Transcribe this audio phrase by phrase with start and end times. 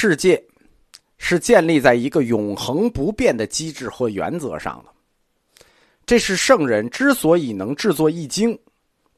[0.00, 0.40] 世界
[1.16, 4.92] 是建立在一个永恒不变的机制或原则上的。
[6.06, 8.56] 这是圣人之所以能制作易经，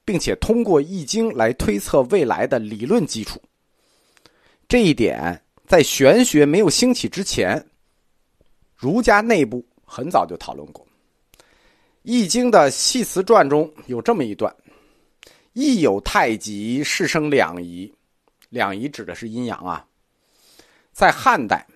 [0.06, 3.38] 并且通过易经来推测未来的理论基础。
[4.66, 7.62] 这一点在玄学没有兴起之前，
[8.74, 10.82] 儒家内部很早就讨论过。
[12.04, 14.50] 《易经》的《系辞传》中有这么一段
[15.52, 17.92] ：“易有太极，是生两仪。
[18.48, 19.84] 两仪指的是阴阳啊。”
[20.92, 21.66] 在汉代，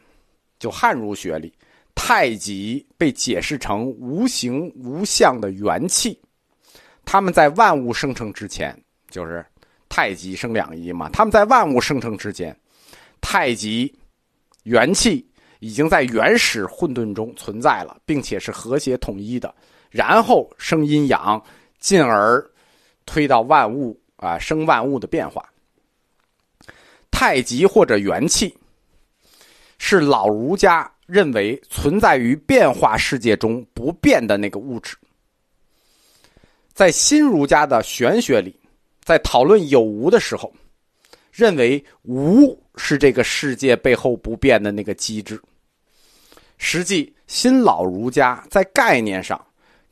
[0.58, 1.52] 就汉儒学里。
[1.96, 6.20] 太极被解释成无形无相的元气，
[7.04, 8.76] 他们在万物生成之前，
[9.08, 9.46] 就是
[9.88, 11.08] 太极生两仪嘛。
[11.10, 12.54] 他们在万物生成之前，
[13.20, 13.96] 太极
[14.64, 15.24] 元气
[15.60, 19.54] 已经在原始混沌中存在了，并且是和谐统一的。
[19.88, 21.42] 然后生阴阳，
[21.78, 22.44] 进而
[23.06, 25.48] 推到万物啊，生万物的变化。
[27.12, 28.58] 太极或者元气，
[29.86, 30.90] 是老儒家。
[31.06, 34.96] 认为存在于变化世界中不变的那个物质，
[36.72, 38.58] 在新儒家的玄学里，
[39.02, 40.50] 在讨论有无的时候，
[41.30, 45.38] 认为无是这个世界背后不变的那个机制。
[46.56, 49.38] 实际新老儒家在概念上，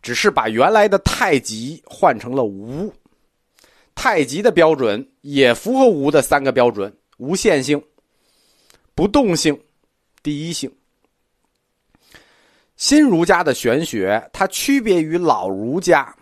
[0.01, 2.91] 只是把原来的太极换成了无。
[3.95, 7.79] 太极的标准也符合无的三个标准：无限性、
[8.95, 9.55] 不动性、
[10.23, 10.70] 第一性。
[12.77, 16.14] 新儒家的玄学，它区别于老儒家，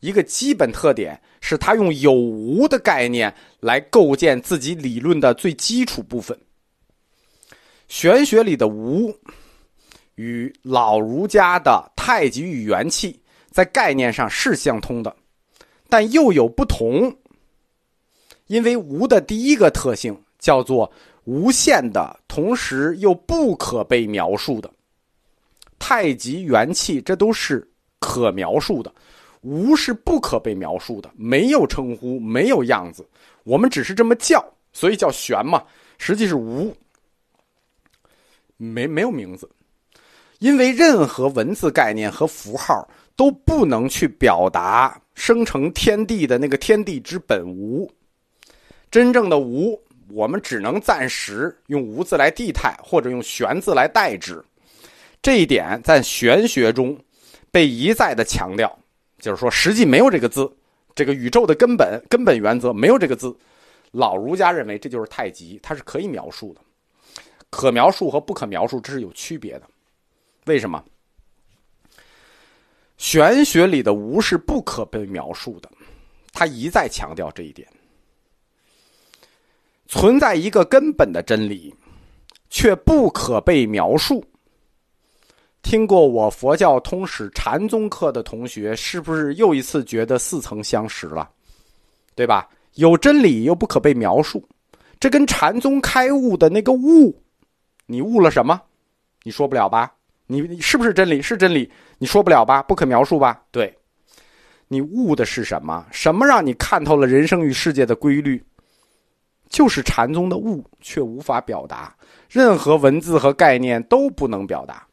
[0.00, 6.38] 一个基本特点是，它用有无的概念来构建自己理论的最基础部分。
[7.88, 9.14] 玄学里的无，
[10.14, 13.20] 与老儒家的太极与元气
[13.50, 15.14] 在概念上是相通的，
[15.88, 17.16] 但又有不同。
[18.46, 20.90] 因为无的第一个特性叫做
[21.26, 24.70] 无限的，同时又不可被描述的。
[25.78, 28.90] 太极元气，这都是可描述的；
[29.42, 33.06] 无是不可被描述的，没有称呼，没有样子。
[33.44, 34.42] 我们只是这么叫，
[34.72, 35.62] 所以叫玄嘛。
[35.98, 36.74] 实际是无，
[38.56, 39.50] 没没有名字。
[40.38, 42.86] 因为任何文字概念和符号
[43.16, 47.90] 都不能去表达生成天地的那个天地之本无。
[48.90, 54.44] 真正的无，我们只能暂时用无字来替代，或者用玄字来代之。
[55.22, 56.96] 这一点在玄学中
[57.50, 58.78] 被一再的强调，
[59.18, 60.50] 就是说实际没有这个字，
[60.94, 63.36] 这个宇宙的根本根本原则没有这个字。
[63.92, 66.60] 老儒家认为这就是太极，它是可以描述的，
[67.50, 69.62] 可描述和不可描述这是有区别的。
[70.44, 70.84] 为什么？
[72.98, 75.70] 玄学里的无是不可被描述的，
[76.32, 77.66] 他一再强调这一点。
[79.88, 81.74] 存在一个根本的真理，
[82.50, 84.24] 却不可被描述。
[85.62, 91.28] 听过我佛教通史禅宗课的同学，是不是又一次觉得似曾相识了？
[92.14, 92.48] 对吧？
[92.74, 94.46] 有真理又不可被描述，
[95.00, 97.20] 这跟禅宗开悟的那个悟，
[97.86, 98.60] 你悟了什么？
[99.22, 99.92] 你说不了吧？
[100.26, 101.20] 你是不是真理？
[101.20, 101.70] 是真理？
[101.98, 102.62] 你说不了吧？
[102.62, 103.42] 不可描述吧？
[103.50, 103.76] 对，
[104.68, 105.86] 你悟的是什么？
[105.90, 108.44] 什么让你看透了人生与世界的规律？
[109.48, 111.94] 就是禅宗的悟，却无法表达，
[112.28, 114.86] 任何文字和概念都不能表达。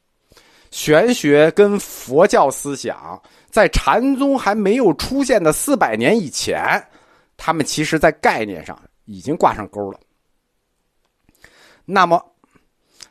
[0.72, 6.84] 玄学跟佛教思想在禅宗还没有出现的四百年以前，
[7.38, 10.00] 他们其实在概念上已经挂上钩了。
[11.86, 12.24] 那么，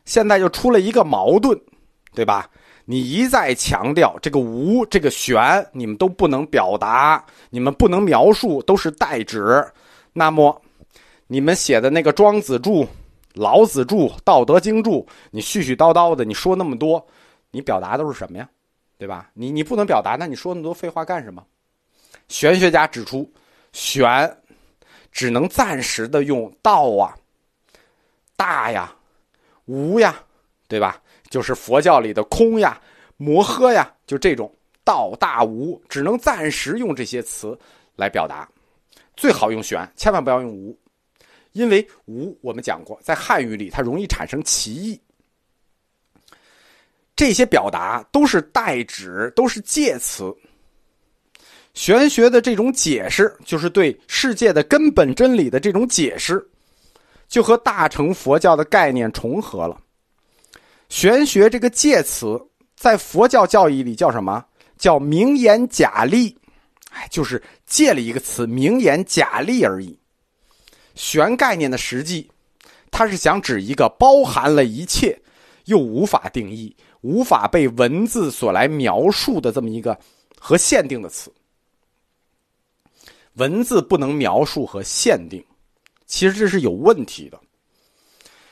[0.04, 1.56] 现在就出了一个矛盾，
[2.14, 2.48] 对吧？
[2.84, 9.64] 你一再强调这个无、这个玄，你们都不能表达，你们不能描述，都是代指。
[10.12, 10.60] 那么，
[11.32, 12.84] 你们写的那个《庄子注》
[13.32, 17.02] 《老子注》《道德经注》，你絮絮叨叨的，你说那么多。
[17.50, 18.46] 你表达都是什么呀？
[18.98, 19.30] 对吧？
[19.32, 21.42] 你你不能表达，那你说那么多废话干什么？
[22.28, 23.26] 玄学家指出，
[23.72, 24.36] 玄
[25.10, 27.16] 只能暂时的用道啊、
[28.36, 28.94] 大呀、
[29.64, 30.22] 无呀，
[30.68, 31.00] 对吧？
[31.30, 32.78] 就是佛教里的空呀、
[33.16, 37.58] 摩诃呀，就这种道大无，只能暂时用这些词
[37.96, 38.46] 来表达。
[39.16, 40.78] 最好用玄，千万不要用无，
[41.52, 45.00] 因为无我们讲过，在汉语里它容易产生歧义。
[47.14, 50.34] 这些表达都是代指，都是介词。
[51.74, 56.44] 玄学的这种解释，就是对世界的根本真理的这种解释，
[57.28, 59.80] 就和大乘佛教的概念重合了。
[60.88, 62.38] 玄学这个介词，
[62.76, 64.44] 在佛教教义里叫什么？
[64.76, 66.36] 叫名言假立，
[66.90, 69.96] 哎，就是借了一个词“名言假立”而已。
[70.94, 72.30] 玄概念的实际，
[72.90, 75.18] 它是想指一个包含了一切，
[75.64, 79.98] 又无法定义、无法被文字所来描述的这么一个
[80.38, 81.32] 和限定的词。
[83.34, 85.42] 文字不能描述和限定，
[86.06, 87.40] 其实这是有问题的。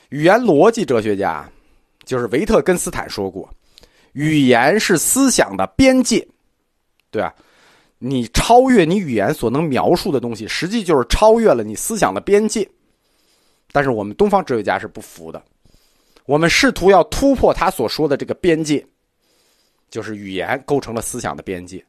[0.09, 1.47] 语言逻辑哲学家
[2.03, 3.47] 就是维特根斯坦说过
[4.13, 6.27] ：“语言是思想的边界。”
[7.11, 7.33] 对啊，
[8.03, 12.67] 你超越你语言所能描述的东西，实际就是超越了你思想的边界。
[13.71, 15.39] 但是我们东方哲学家是不服的，
[16.25, 18.83] 我们试图要突破他所说的这个边界，
[19.91, 21.85] 就是语言构成了思想的边界。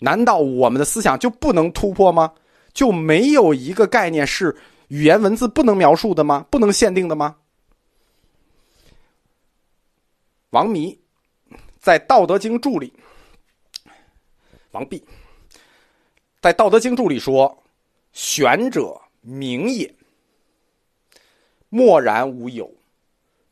[0.00, 2.30] 难道我们的思想就不能突破吗？
[2.74, 4.54] 就没有一个概念是
[4.88, 6.46] 语言文字不能描述的吗？
[6.50, 7.36] 不能限定的吗？
[10.50, 11.00] 王弥
[11.80, 12.92] 在《道德经注》里，
[14.72, 15.02] 王弼
[16.44, 17.64] 在《道德经注》里说
[18.12, 19.90] ：“玄者明也，
[21.70, 22.70] 默然无有。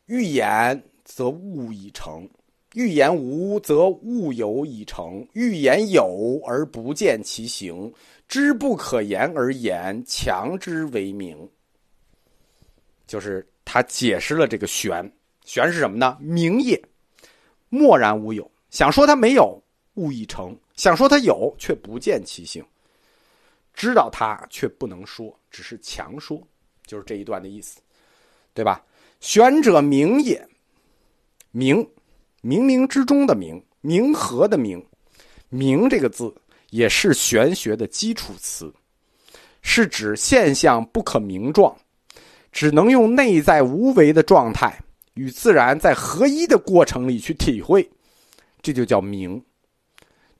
[0.05, 2.29] 欲言则物已成，
[2.75, 5.27] 欲言无则物有已成。
[5.33, 7.91] 欲言有而不见其形，
[8.27, 11.49] 知不可言而言，强之为明。”
[13.07, 15.11] 就是他解释了这个“玄
[15.45, 16.15] ”，“玄”是什么呢？
[16.21, 16.79] 明也。
[17.69, 19.59] 默然无有，想说它没有，
[19.95, 22.63] 物已成；想说它有，却不见其形。
[23.73, 26.41] 知道他却不能说，只是强说，
[26.85, 27.79] 就是这一段的意思，
[28.53, 28.83] 对吧？
[29.19, 30.47] 玄者明也，
[31.51, 31.77] 明，
[32.41, 34.85] 冥冥之中的明，冥和的明，
[35.49, 36.33] 明这个字
[36.69, 38.73] 也是玄学的基础词，
[39.61, 41.75] 是指现象不可名状，
[42.51, 44.77] 只能用内在无为的状态。
[45.15, 47.87] 与自然在合一的过程里去体会，
[48.63, 49.39] 这就叫明。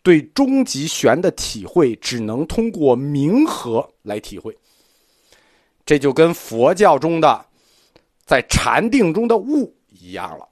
[0.04, 4.56] 对终极玄的体会，只能通过明和来体会。
[5.86, 7.46] 这就跟佛教中的
[8.26, 10.48] 在禅定中的悟一样了，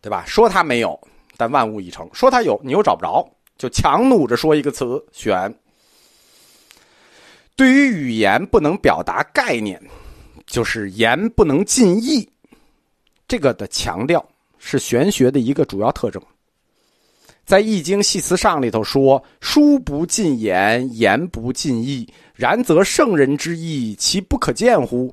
[0.00, 0.24] 对吧？
[0.26, 0.98] 说它没有，
[1.36, 5.54] 但万物已成；说它有，你又找不着，就强弩着说一个词“玄”。
[7.56, 9.78] 对于语言不能表达概念，
[10.46, 12.26] 就是言不能尽意。
[13.28, 14.26] 这个的强调
[14.58, 16.22] 是玄学的一个主要特征，
[17.50, 22.08] 在《易经系辞上》里头说：“书不尽言，言不尽意。
[22.32, 25.12] 然则圣人之意，其不可见乎？”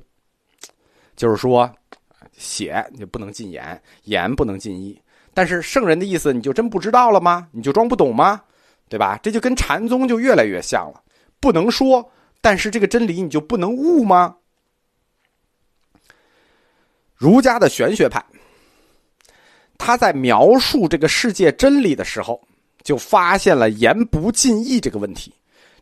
[1.16, 1.68] 就是说，
[2.36, 4.96] 写你不能尽言，言不能尽意。
[5.34, 7.48] 但是圣人的意思，你就真不知道了吗？
[7.50, 8.40] 你就装不懂吗？
[8.88, 9.18] 对吧？
[9.20, 11.02] 这就跟禅宗就越来越像了。
[11.40, 12.08] 不能说，
[12.40, 14.36] 但是这个真理你就不能悟吗？
[17.16, 18.24] 儒家的玄学派，
[19.78, 22.38] 他在描述这个世界真理的时候，
[22.82, 25.32] 就发现了言不尽意这个问题。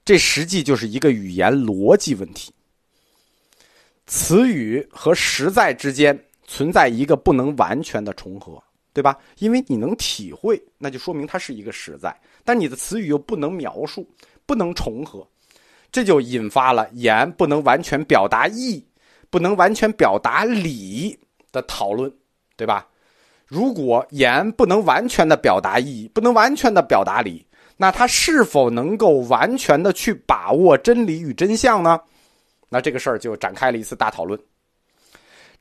[0.04, 2.52] 这实际就是一个语言逻辑问题。
[4.06, 6.16] 词语和实在之间
[6.46, 8.62] 存在一个不能完全的重合，
[8.92, 9.18] 对吧？
[9.38, 12.10] 因为你能体会，那就说明它是一个实在；
[12.44, 14.08] 但你的词语又不能描述，
[14.46, 15.26] 不能重合，
[15.90, 18.84] 这就引发了言不能完全表达意，
[19.28, 21.18] 不能完全表达理。
[21.52, 22.12] 的讨论，
[22.54, 22.86] 对吧？
[23.46, 27.46] 如果言不能完全的表达意义，不能完全的表达理，
[27.76, 32.00] 那它是否能够完全的去把握真理与真相呢？
[32.68, 34.38] 那这个事儿就展开了一次大讨论。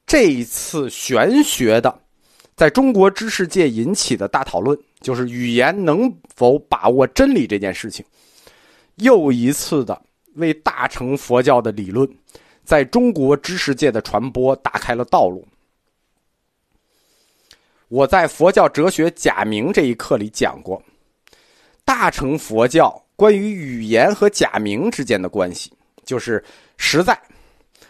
[0.08, 2.00] 这一次玄学的，
[2.56, 8.04] 在中国知识界引起的大讨论，就是语言能否把握真理这件事情，
[8.96, 10.02] 又一次的
[10.36, 12.10] 为大乘佛教的理论
[12.64, 15.48] 在中国知识界的传播打开了道路。
[17.88, 20.82] 我在佛教哲学假名这一课里讲过，
[21.84, 25.72] 大乘佛教关于语言和假名之间的关系，
[26.04, 26.44] 就是
[26.78, 27.20] 实在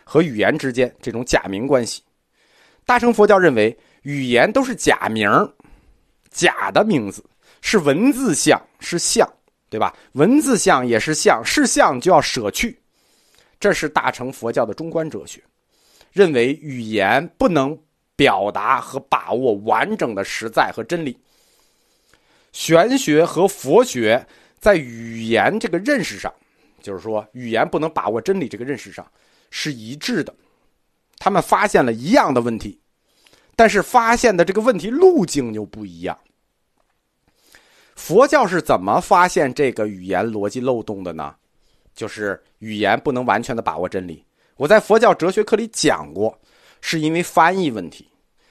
[0.04, 2.04] 和语言之间这种假名关系。
[2.86, 5.30] 大乘佛教认为语言都是假名，
[6.30, 7.24] 假的名字
[7.62, 9.28] 是文字相，是相，
[9.70, 9.96] 对吧？
[10.12, 12.78] 文字相也是相，是相就要舍去。
[13.62, 15.42] 这是大乘佛教的中观哲学，
[16.12, 17.78] 认为语言不能。
[18.16, 21.18] 表达和把握完整的实在和真理，
[22.54, 24.26] 玄学和佛学
[24.60, 26.34] 在语言这个认识上，
[26.82, 29.06] 就是说语言不能把握真理这个认识上
[29.50, 30.34] 是一致的。
[31.18, 32.80] 他们发现了一样的问题，
[33.56, 36.18] 但是发现的这个问题路径又不一样。
[37.96, 41.36] 佛教是怎么发现这个语言逻辑漏洞的呢？
[41.94, 44.24] 就是语言不能完全的把握真理。
[44.58, 46.38] 我在佛教哲学课里讲过。
[46.88, 48.08] 是因为翻译问题，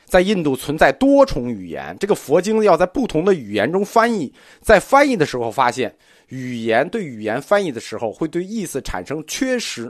[0.07, 5.97] 在印度存在多重语言，这个佛经要在不同的语言中翻译，在翻译的时候发现，
[6.31, 9.89] 语言对语言翻译的时候会对意思产生缺失，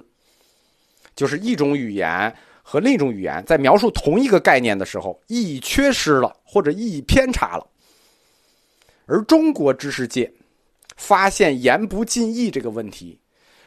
[1.16, 2.30] 就是一种语言
[2.62, 7.66] 和另一种语言在描述同一个概念的时候，意义缺失了或者意义偏差了。
[9.06, 10.30] 而中国知识界
[10.98, 13.18] 发现言不尽意这个问题，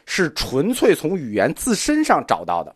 [0.05, 2.75] 是纯粹从语言自身上找到的。